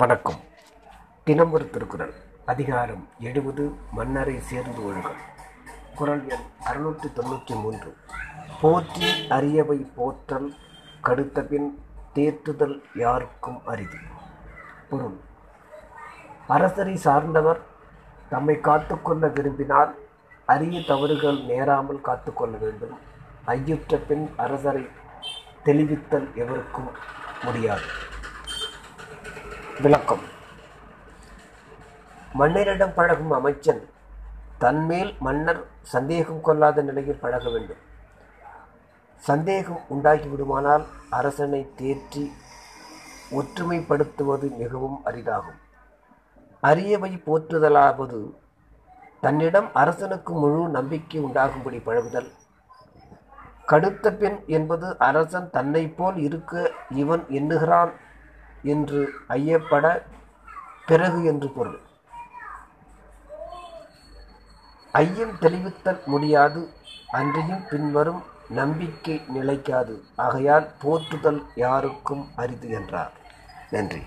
[0.00, 0.40] வணக்கம்.
[1.24, 2.12] தினம் ஒரு திருக்குறள்.
[2.44, 3.64] அதிகாரம் எழுபது
[3.96, 5.20] மன்னரை சேர்ந்து ஒழுகல்
[5.98, 7.90] குரல் எண் அறுநூற்றி தொண்ணூற்றி மூன்று.
[8.60, 10.48] போற்றி அரியவை போற்றல்
[11.06, 11.68] கடுத்த பின்
[12.14, 13.98] தேற்றுதல் யாருக்கும் அரிது.
[14.90, 15.18] பொருள்.
[16.56, 17.60] அரசரை சார்ந்தவர்
[18.28, 19.94] தம்மை காத்துக்கொள்ள விரும்பினால்
[20.46, 22.98] அரிய தவறுகள் நேராமல் காத்துக்கொள்ள வேண்டும்.
[23.44, 24.86] ஐயுற்ற பின் அரசரை
[25.64, 26.90] தெளிவித்தல் எவருக்கும்
[27.44, 27.88] முடியாது.
[29.84, 30.22] விளக்கம்.
[32.38, 33.82] மன்னரிடம் பழகும் அமைச்சன்
[34.62, 35.60] தன்மேல் மன்னர்
[35.92, 37.82] சந்தேகம் கொள்ளாத நிலையில் பழக வேண்டும்.
[39.22, 40.84] சந்தேகம் உண்டாகிவிடுமானால்
[41.18, 42.24] அரசனை தேற்றி
[43.38, 45.60] ஒற்றுமைப்படுத்துவது மிகவும் அரிதாகும்.
[46.62, 48.20] அரியவை போற்றுதலாவது
[49.20, 52.28] தன்னிடம் அரசனுக்கு முழு நம்பிக்கை உண்டாகும்படி பழகுதல்.
[53.70, 56.52] கடுத்த பெண் என்பது அரசன் தன்னை போல் இருக்க
[57.02, 57.90] இவன் எண்ணுகிறான்
[58.62, 60.02] என்று ஐயப்பட
[60.86, 61.80] பிறகு என்று பொருள்.
[64.92, 66.72] ஐயம் தெளிவித்தல் முடியாது
[67.08, 70.04] அன்றியும் பின்வரும் நம்பிக்கை நிலைக்காது.
[70.16, 73.12] ஆகையால் போற்றுதல் யாருக்கும் அரிது என்றார்.
[73.70, 74.04] நன்றி.